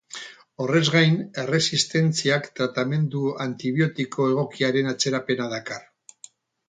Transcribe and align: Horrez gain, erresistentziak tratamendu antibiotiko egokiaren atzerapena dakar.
Horrez 0.63 0.87
gain, 0.93 1.17
erresistentziak 1.41 2.49
tratamendu 2.61 3.21
antibiotiko 3.45 4.27
egokiaren 4.33 4.91
atzerapena 4.95 5.51
dakar. 5.55 5.87